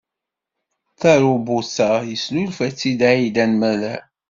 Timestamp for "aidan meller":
3.11-3.99